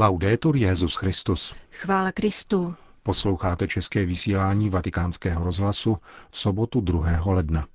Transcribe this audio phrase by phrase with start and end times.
[0.00, 1.54] Laudetur Jezus Christus.
[1.70, 2.74] Chvála Kristu.
[3.02, 5.98] Posloucháte české vysílání Vatikánského rozhlasu
[6.30, 7.20] v sobotu 2.
[7.26, 7.66] ledna.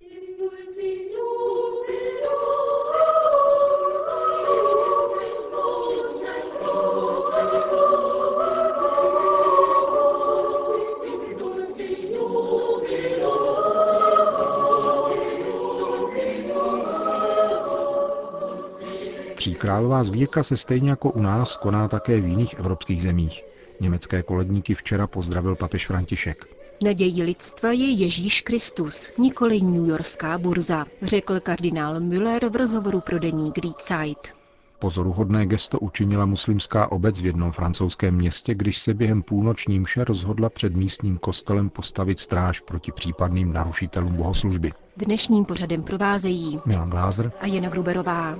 [19.43, 23.43] Tříkrálová sbírka se stejně jako u nás koná také v jiných evropských zemích.
[23.79, 26.45] Německé koledníky včera pozdravil papež František.
[26.83, 33.19] Nadějí lidstva je Ježíš Kristus, nikoli New Yorkská burza, řekl kardinál Müller v rozhovoru pro
[33.19, 34.35] deník Great Side.
[34.79, 40.49] Pozoruhodné gesto učinila muslimská obec v jednom francouzském městě, když se během půlnoční mše rozhodla
[40.49, 44.73] před místním kostelem postavit stráž proti případným narušitelům bohoslužby.
[44.97, 48.35] Dnešním pořadem provázejí Milan Glázer a Jana Gruberová.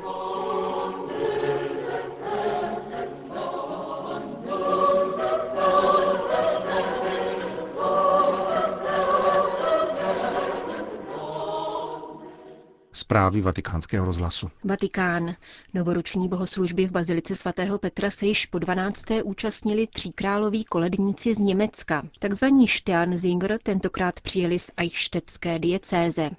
[13.04, 14.50] Zprávy vatikánského rozhlasu.
[14.64, 15.36] Vatikán.
[15.74, 19.04] Novoroční bohoslužby v Bazilice svatého Petra se již po 12.
[19.24, 22.04] účastnili tříkráloví koledníci z Německa.
[22.20, 26.30] Takzvaní Sternsinger tentokrát přijeli z Eichstättské diecéze.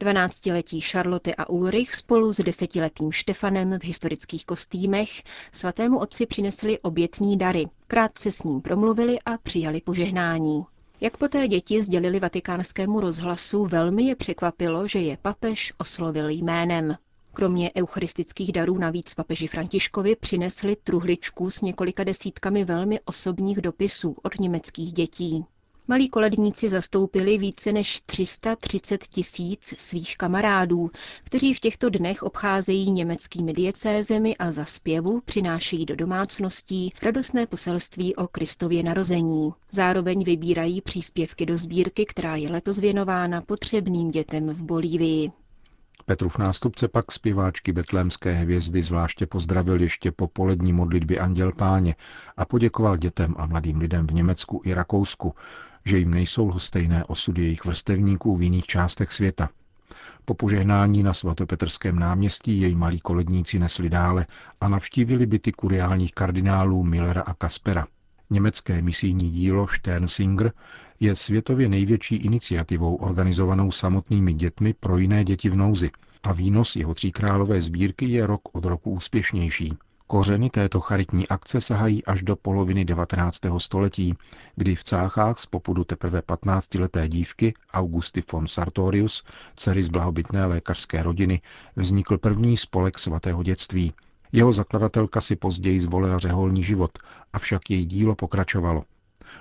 [0.00, 7.38] 12-letí Charlotte a Ulrich spolu s desetiletým Štefanem v historických kostýmech svatému otci přinesli obětní
[7.38, 7.66] dary.
[7.86, 10.64] Krátce s ním promluvili a přijali požehnání.
[11.00, 16.96] Jak poté děti sdělili vatikánskému rozhlasu, velmi je překvapilo, že je papež oslovil jménem.
[17.32, 24.40] Kromě eucharistických darů navíc papeži Františkovi přinesli truhličku s několika desítkami velmi osobních dopisů od
[24.40, 25.44] německých dětí.
[25.88, 30.90] Malí koledníci zastoupili více než 330 tisíc svých kamarádů,
[31.24, 38.16] kteří v těchto dnech obcházejí německými diecézemi a za zpěvu přinášejí do domácností radostné poselství
[38.16, 39.50] o Kristově narození.
[39.70, 45.30] Zároveň vybírají příspěvky do sbírky, která je letos věnována potřebným dětem v Bolívii.
[46.06, 51.94] Petrův nástupce pak zpěváčky betlémské hvězdy zvláště pozdravil ještě po polední modlitbě Anděl Páně
[52.36, 55.34] a poděkoval dětem a mladým lidem v Německu i Rakousku,
[55.84, 59.48] že jim nejsou lhostejné osudy jejich vrstevníků v jiných částech světa.
[60.24, 64.26] Po požehnání na svatopetrském náměstí jej malí koledníci nesli dále
[64.60, 67.86] a navštívili byty kuriálních kardinálů Millera a Kaspera.
[68.30, 70.52] Německé misijní dílo Sternsinger
[71.00, 75.90] je světově největší iniciativou organizovanou samotnými dětmi pro jiné děti v nouzi
[76.22, 79.76] a výnos jeho tříkrálové sbírky je rok od roku úspěšnější.
[80.06, 83.40] Kořeny této charitní akce sahají až do poloviny 19.
[83.58, 84.14] století,
[84.56, 89.24] kdy v Cáchách z popudu teprve 15-leté dívky Augusty von Sartorius,
[89.56, 91.40] dcery z blahobytné lékařské rodiny,
[91.76, 93.92] vznikl první spolek svatého dětství.
[94.32, 96.90] Jeho zakladatelka si později zvolila řeholní život,
[97.32, 98.84] avšak její dílo pokračovalo.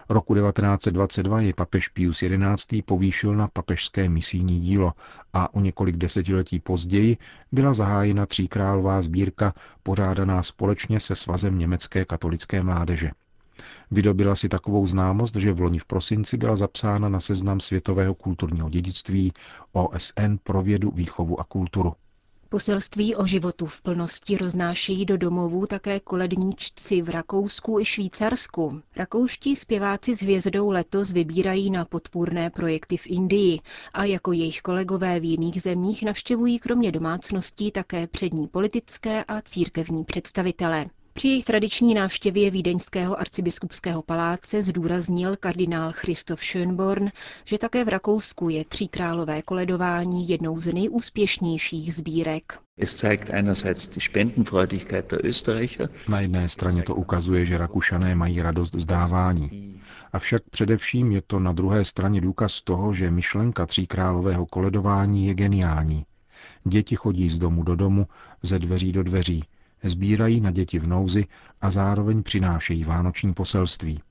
[0.09, 2.23] Roku 1922 je papež Pius
[2.55, 2.81] XI.
[2.81, 4.93] povýšil na papežské misijní dílo
[5.33, 7.17] a o několik desetiletí později
[7.51, 9.53] byla zahájena tříkrálová sbírka
[9.83, 13.11] pořádaná společně se Svazem německé katolické mládeže.
[13.91, 18.69] Vydobila si takovou známost, že v loni v prosinci byla zapsána na seznam světového kulturního
[18.69, 19.33] dědictví
[19.71, 21.93] OSN pro vědu, výchovu a kulturu.
[22.55, 28.81] Poselství o životu v plnosti roznášejí do domovů také koledníčci v Rakousku i Švýcarsku.
[28.95, 33.59] Rakouští zpěváci s hvězdou letos vybírají na podpůrné projekty v Indii
[33.93, 40.03] a jako jejich kolegové v jiných zemích navštěvují kromě domácností také přední politické a církevní
[40.03, 40.85] představitele.
[41.17, 47.11] Při jejich tradiční návštěvě vídeňského arcibiskupského paláce zdůraznil kardinál Christoph Schönborn,
[47.45, 52.59] že také v Rakousku je tříkrálové koledování jednou z nejúspěšnějších sbírek.
[56.09, 59.79] Na jedné straně to ukazuje, že Rakušané mají radost vzdávání.
[60.13, 66.05] Avšak především je to na druhé straně důkaz toho, že myšlenka tříkrálového koledování je geniální.
[66.63, 68.07] Děti chodí z domu do domu,
[68.43, 69.43] ze dveří do dveří,
[69.83, 71.25] sbírají na děti v nouzi
[71.61, 74.01] a zároveň přinášejí vánoční poselství.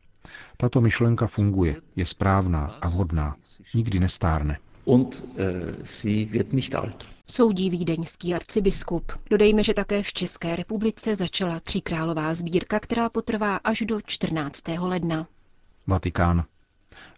[0.57, 3.37] Tato myšlenka funguje, je správná a vhodná,
[3.75, 4.59] nikdy nestárne.
[4.85, 5.39] Und, uh,
[5.85, 7.09] sie wird nicht alt.
[7.27, 9.13] Soudí vídeňský arcibiskup.
[9.31, 14.63] Dodejme, že také v České republice začala tříkrálová sbírka, která potrvá až do 14.
[14.79, 15.27] ledna.
[15.87, 16.45] Vatikán.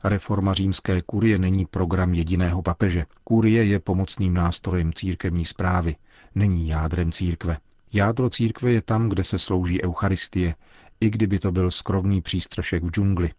[0.04, 3.06] Reforma římské kurie není program jediného papeže.
[3.24, 5.96] Kurie je pomocným nástrojem církevní zprávy,
[6.34, 7.58] není jádrem církve.
[7.96, 10.54] Jádro církve je tam, kde se slouží Eucharistie,
[11.00, 13.30] i kdyby to byl skromný přístřešek v džungli.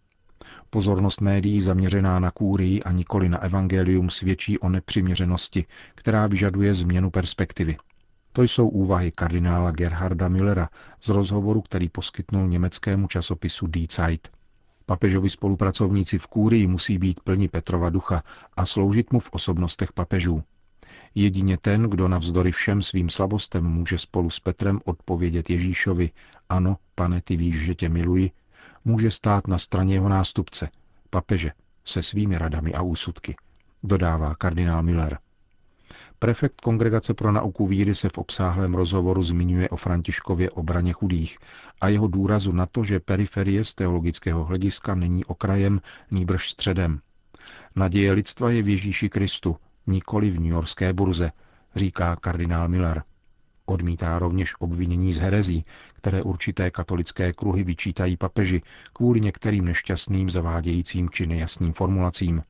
[0.70, 7.10] Pozornost médií zaměřená na kůrii a nikoli na evangelium svědčí o nepřiměřenosti, která vyžaduje změnu
[7.10, 7.76] perspektivy.
[8.32, 10.68] To jsou úvahy kardinála Gerharda Millera
[11.00, 14.28] z rozhovoru, který poskytnul německému časopisu Die Zeit.
[14.86, 18.22] Papežovi spolupracovníci v kůrii musí být plni Petrova ducha
[18.56, 20.42] a sloužit mu v osobnostech papežů.
[21.14, 26.10] Jedině ten, kdo navzdory všem svým slabostem může spolu s Petrem odpovědět Ježíšovi,
[26.48, 28.30] ano, pane, ty víš, že tě miluji,
[28.84, 30.68] může stát na straně jeho nástupce,
[31.10, 31.52] papeže,
[31.84, 33.36] se svými radami a úsudky,
[33.82, 35.18] dodává kardinál Miller.
[36.18, 41.38] Prefekt Kongregace pro nauku víry se v obsáhlém rozhovoru zmiňuje o Františkově obraně chudých
[41.80, 45.80] a jeho důrazu na to, že periferie z teologického hlediska není okrajem,
[46.10, 47.00] nýbrž středem.
[47.76, 49.56] Naděje lidstva je v Ježíši Kristu,
[49.88, 51.32] nikoli v New Yorkské burze,
[51.76, 53.02] říká kardinál Miller.
[53.66, 55.64] Odmítá rovněž obvinění z herezí,
[55.94, 58.62] které určité katolické kruhy vyčítají papeži
[58.92, 62.42] kvůli některým nešťastným zavádějícím či nejasným formulacím.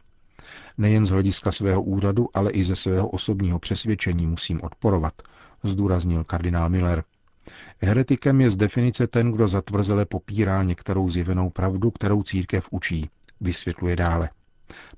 [0.78, 5.22] Nejen z hlediska svého úřadu, ale i ze svého osobního přesvědčení musím odporovat,
[5.64, 7.04] zdůraznil kardinál Miller.
[7.78, 13.96] Heretikem je z definice ten, kdo zatvrzele popírá některou zjevenou pravdu, kterou církev učí, vysvětluje
[13.96, 14.30] dále.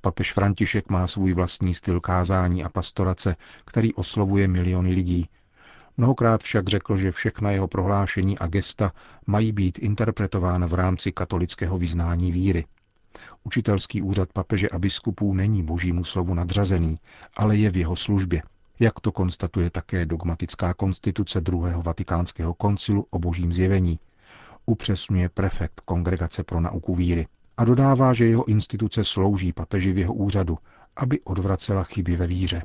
[0.00, 5.28] Papež František má svůj vlastní styl kázání a pastorace, který oslovuje miliony lidí.
[5.96, 8.92] Mnohokrát však řekl, že všechna jeho prohlášení a gesta
[9.26, 12.64] mají být interpretována v rámci katolického vyznání víry.
[13.44, 16.98] Učitelský úřad papeže a biskupů není božímu slovu nadřazený,
[17.36, 18.42] ale je v jeho službě,
[18.78, 23.98] jak to konstatuje také dogmatická konstituce druhého vatikánského koncilu o božím zjevení.
[24.66, 27.26] Upřesňuje prefekt Kongregace pro nauku víry
[27.56, 30.58] a dodává, že jeho instituce slouží papeži v jeho úřadu,
[30.96, 32.62] aby odvracela chyby ve víře.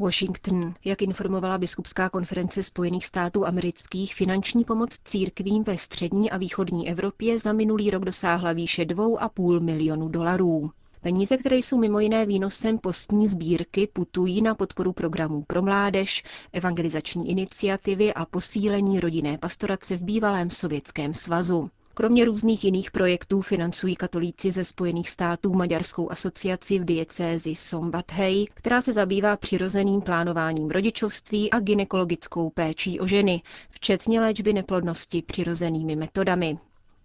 [0.00, 0.74] Washington.
[0.84, 7.38] Jak informovala Biskupská konference Spojených států amerických, finanční pomoc církvím ve střední a východní Evropě
[7.38, 10.70] za minulý rok dosáhla výše 2,5 milionu dolarů.
[11.00, 16.22] Peníze, které jsou mimo jiné výnosem postní sbírky, putují na podporu programů pro mládež,
[16.52, 21.70] evangelizační iniciativy a posílení rodinné pastorace v bývalém Sovětském svazu.
[21.98, 28.80] Kromě různých jiných projektů financují katolíci ze Spojených států Maďarskou asociaci v diecézi Sombathej, která
[28.82, 36.58] se zabývá přirozeným plánováním rodičovství a ginekologickou péčí o ženy, včetně léčby neplodnosti přirozenými metodami.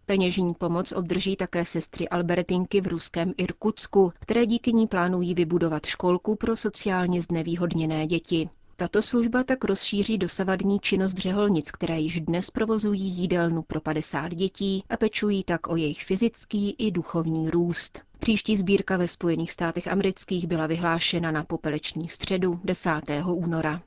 [0.06, 6.36] Peněžní pomoc obdrží také sestry Albertinky v ruském Irkutsku, které díky ní plánují vybudovat školku
[6.36, 8.50] pro sociálně znevýhodněné děti.
[8.76, 14.84] Tato služba tak rozšíří dosavadní činnost řeholnic, které již dnes provozují jídelnu pro 50 dětí
[14.90, 18.02] a pečují tak o jejich fyzický i duchovní růst.
[18.20, 22.90] Příští sbírka ve Spojených státech amerických byla vyhlášena na popeleční středu 10.
[23.26, 23.82] února.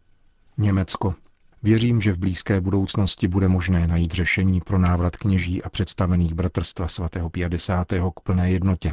[0.59, 1.15] Německo.
[1.63, 6.89] Věřím, že v blízké budoucnosti bude možné najít řešení pro návrat kněží a představených bratrstva
[6.89, 7.87] svatého 50.
[8.17, 8.93] k plné jednotě,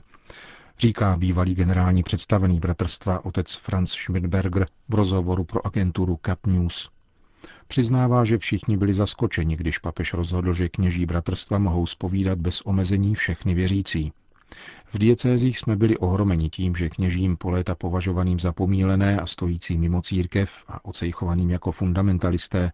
[0.79, 6.89] říká bývalý generální představený bratrstva otec Franz Schmidberger v rozhovoru pro agenturu Cat News.
[7.67, 13.15] Přiznává, že všichni byli zaskočeni, když papež rozhodl, že kněží bratrstva mohou spovídat bez omezení
[13.15, 14.13] všechny věřící.
[14.85, 19.77] V diecézích jsme byli ohromeni tím, že kněžím po léta považovaným za pomílené a stojící
[19.77, 22.71] mimo církev a ocejchovaným jako fundamentalisté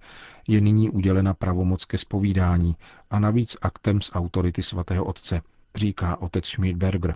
[0.48, 2.75] je nyní udělena pravomoc ke spovídání
[3.10, 5.42] a navíc aktem z autority svatého otce,
[5.75, 7.16] říká otec Schmidberger.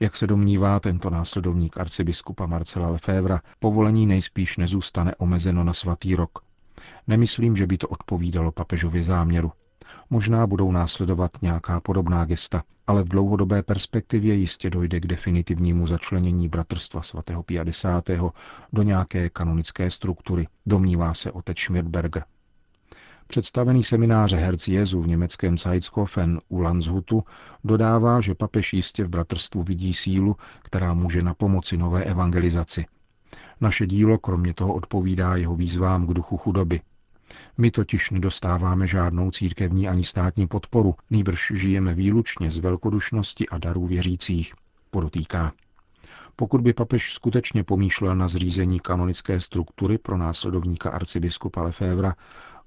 [0.00, 6.38] Jak se domnívá tento následovník arcibiskupa Marcela Lefevra, povolení nejspíš nezůstane omezeno na svatý rok.
[7.06, 9.52] Nemyslím, že by to odpovídalo papežově záměru.
[10.10, 16.48] Možná budou následovat nějaká podobná gesta, ale v dlouhodobé perspektivě jistě dojde k definitivnímu začlenění
[16.48, 18.04] bratrstva svatého 50.
[18.72, 22.24] do nějaké kanonické struktury, domnívá se otec Schmidberger.
[23.26, 27.24] Představený semináře Herz Jezu v německém Zeitskofen u Landshutu
[27.64, 32.86] dodává, že papež jistě v bratrstvu vidí sílu, která může na pomoci nové evangelizaci.
[33.60, 36.80] Naše dílo kromě toho odpovídá jeho výzvám k duchu chudoby.
[37.58, 43.86] My totiž nedostáváme žádnou církevní ani státní podporu, nýbrž žijeme výlučně z velkodušnosti a darů
[43.86, 44.54] věřících,
[44.90, 45.52] podotýká.
[46.36, 52.14] Pokud by papež skutečně pomýšlel na zřízení kanonické struktury pro následovníka arcibiskupa Lefevra,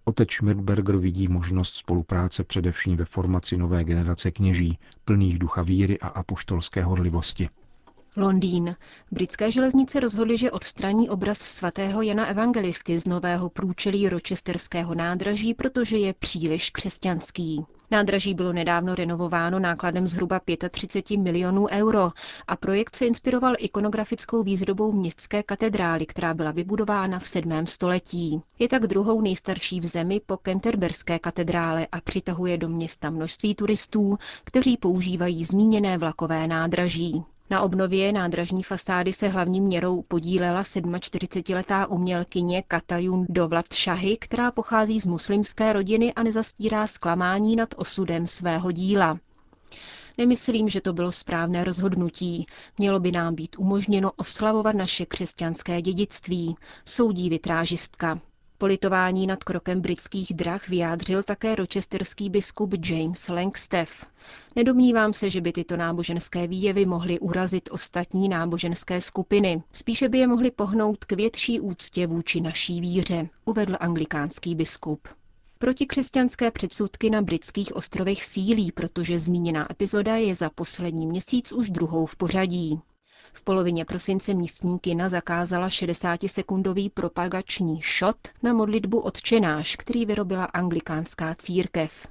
[0.09, 6.07] Otec Schmidberger vidí možnost spolupráce především ve formaci nové generace kněží, plných ducha víry a
[6.07, 7.49] apoštolské horlivosti.
[8.17, 8.75] Londýn.
[9.11, 15.97] Britské železnice rozhodly, že odstraní obraz svatého Jana Evangelisty z nového průčelí rochesterského nádraží, protože
[15.97, 17.65] je příliš křesťanský.
[17.91, 22.11] Nádraží bylo nedávno renovováno nákladem zhruba 35 milionů euro
[22.47, 27.67] a projekt se inspiroval ikonografickou výzdobou městské katedrály, která byla vybudována v 7.
[27.67, 28.41] století.
[28.59, 34.17] Je tak druhou nejstarší v zemi po Kenterberské katedrále a přitahuje do města množství turistů,
[34.43, 37.23] kteří používají zmíněné vlakové nádraží.
[37.51, 44.99] Na obnově nádražní fasády se hlavní měrou podílela 47-letá umělkyně Katajun Dovlat Šahy, která pochází
[44.99, 49.19] z muslimské rodiny a nezastírá zklamání nad osudem svého díla.
[50.17, 52.45] Nemyslím, že to bylo správné rozhodnutí.
[52.77, 58.19] Mělo by nám být umožněno oslavovat naše křesťanské dědictví, soudí vitrážistka.
[58.61, 64.05] Politování nad krokem britských drah vyjádřil také ročesterský biskup James Langstaff.
[64.55, 69.63] Nedomnívám se, že by tyto náboženské výjevy mohly urazit ostatní náboženské skupiny.
[69.71, 75.07] Spíše by je mohly pohnout k větší úctě vůči naší víře, uvedl anglikánský biskup.
[75.59, 82.05] Protikřesťanské předsudky na britských ostrovech sílí, protože zmíněná epizoda je za poslední měsíc už druhou
[82.05, 82.79] v pořadí.
[83.33, 91.35] V polovině prosince místní kina zakázala 60-sekundový propagační shot na modlitbu odčenáš, který vyrobila anglikánská
[91.35, 92.07] církev.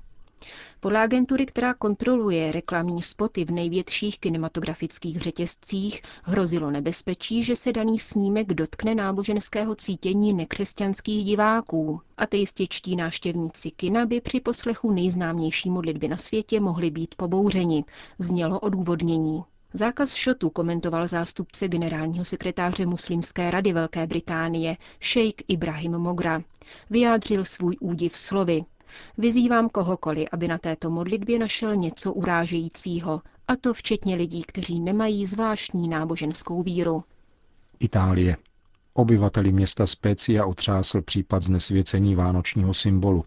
[0.80, 7.98] Podle agentury, která kontroluje reklamní spoty v největších kinematografických řetězcích, hrozilo nebezpečí, že se daný
[7.98, 12.00] snímek dotkne náboženského cítění nekřesťanských diváků.
[12.16, 17.84] Ateističtí návštěvníci kina by při poslechu nejznámější modlitby na světě mohli být pobouřeni,
[18.18, 19.44] znělo odůvodnění.
[19.74, 26.42] Zákaz šotu komentoval zástupce generálního sekretáře Muslimské rady Velké Británie, šejk Ibrahim Mogra.
[26.90, 28.64] Vyjádřil svůj údiv slovy.
[29.18, 35.26] Vyzývám kohokoliv, aby na této modlitbě našel něco urážejícího, a to včetně lidí, kteří nemají
[35.26, 37.04] zvláštní náboženskou víru.
[37.80, 38.36] Itálie.
[38.94, 43.24] Obyvateli města Specia otřásl případ znesvěcení vánočního symbolu.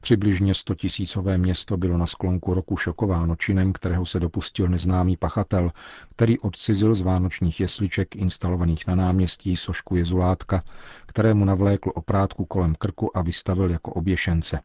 [0.00, 5.72] Přibližně 100 tisícové město bylo na sklonku roku šokováno činem, kterého se dopustil neznámý pachatel,
[6.10, 10.62] který odcizil z vánočních jesliček instalovaných na náměstí sošku jezulátka,
[11.06, 14.60] kterému navlékl oprátku kolem krku a vystavil jako oběšence.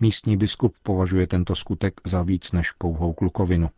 [0.00, 3.70] Místní biskup považuje tento skutek za víc než pouhou klukovinu.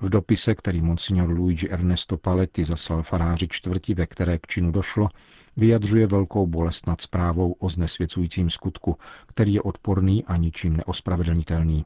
[0.00, 5.08] V dopise, který monsignor Luigi Ernesto Paletti zaslal faráři čtvrti, ve které k činu došlo,
[5.56, 11.84] vyjadřuje velkou bolest nad zprávou o znesvěcujícím skutku, který je odporný a ničím neospravedlnitelný.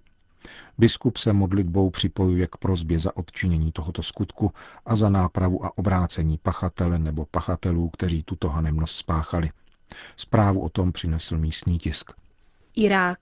[0.79, 4.53] Biskup se modlitbou připojuje k prozbě za odčinění tohoto skutku
[4.87, 9.51] a za nápravu a obrácení pachatele nebo pachatelů, kteří tuto hanemnost spáchali.
[10.17, 12.13] Zprávu o tom přinesl místní tisk.
[12.77, 13.19] Irák.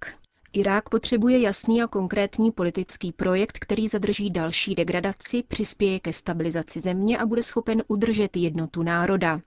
[0.53, 7.19] Irák potřebuje jasný a konkrétní politický projekt, který zadrží další degradaci, přispěje ke stabilizaci země
[7.19, 9.41] a bude schopen udržet jednotu národa.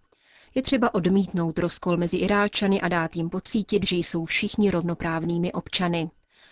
[0.57, 6.09] Je třeba odmítnout rozkol mezi Iráčany a dát jim pocítit, že jsou všichni rovnoprávnými občany.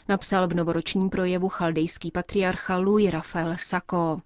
[0.09, 4.21] Napsal v novoročním projevu chaldejský patriarcha Louis Rafael Sako.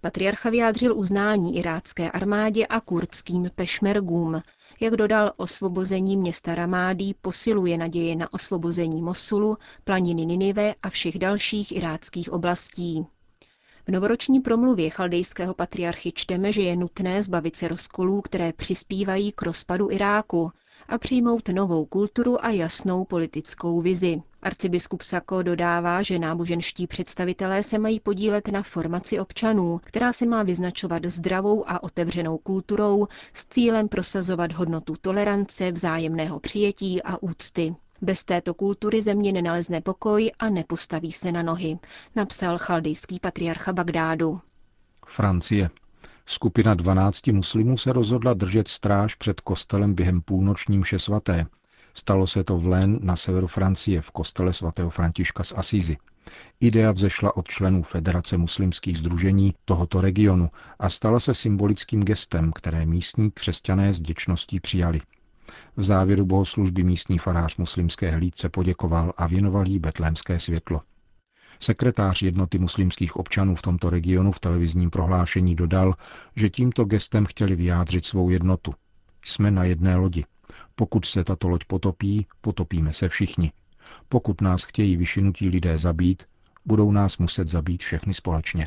[0.00, 4.42] Patriarcha vyjádřil uznání irácké armádě a kurdským pešmergům,
[4.80, 11.72] jak dodal, osvobození města Ramádí posiluje naděje na osvobození Mosulu, planiny Ninive a všech dalších
[11.72, 13.06] iráckých oblastí.
[13.86, 19.42] V novoroční promluvě chaldejského patriarchy čteme, že je nutné zbavit se rozkolů, které přispívají k
[19.42, 20.50] rozpadu Iráku
[20.88, 24.22] a přijmout novou kulturu a jasnou politickou vizi.
[24.42, 30.42] Arcibiskup Sako dodává, že náboženští představitelé se mají podílet na formaci občanů, která se má
[30.42, 37.74] vyznačovat zdravou a otevřenou kulturou s cílem prosazovat hodnotu tolerance, vzájemného přijetí a úcty.
[38.04, 41.78] Bez této kultury země nenalezne pokoj a nepostaví se na nohy,
[42.16, 44.40] napsal chaldejský patriarcha Bagdádu.
[45.06, 45.70] Francie.
[46.26, 51.46] Skupina 12 muslimů se rozhodla držet stráž před kostelem během půlnoční mše svaté.
[51.94, 55.96] Stalo se to v Lén na severu Francie v kostele svatého Františka z Asízy.
[56.60, 62.86] Idea vzešla od členů Federace muslimských združení tohoto regionu a stala se symbolickým gestem, které
[62.86, 65.00] místní křesťané s děčností přijali.
[65.76, 70.80] V závěru bohoslužby místní farář muslimské hlídce poděkoval a věnoval jí betlémské světlo.
[71.60, 75.94] Sekretář jednoty muslimských občanů v tomto regionu v televizním prohlášení dodal,
[76.36, 78.74] že tímto gestem chtěli vyjádřit svou jednotu.
[79.24, 80.24] Jsme na jedné lodi.
[80.74, 83.52] Pokud se tato loď potopí, potopíme se všichni.
[84.08, 86.22] Pokud nás chtějí vyšinutí lidé zabít,
[86.64, 88.66] budou nás muset zabít všechny společně.